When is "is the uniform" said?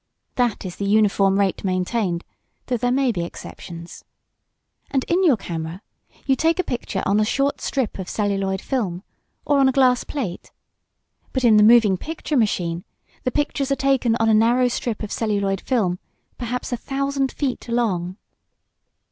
0.65-1.39